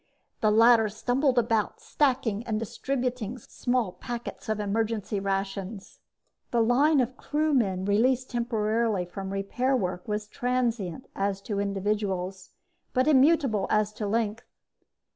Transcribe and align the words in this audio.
The 0.39 0.49
latter 0.49 0.89
stumbled 0.89 1.37
about, 1.37 1.79
stacking 1.79 2.43
and 2.47 2.59
distributing 2.59 3.37
small 3.37 3.91
packets 3.91 4.49
of 4.49 4.59
emergency 4.59 5.19
rations. 5.19 5.99
The 6.49 6.59
line 6.63 6.99
of 6.99 7.15
crewmen 7.17 7.85
released 7.85 8.31
temporarily 8.31 9.05
from 9.05 9.29
repair 9.29 9.75
work 9.77 10.07
was 10.07 10.25
transient 10.27 11.07
as 11.15 11.39
to 11.41 11.59
individuals 11.59 12.49
but 12.93 13.07
immutable 13.07 13.67
as 13.69 13.93
to 13.93 14.07
length. 14.07 14.47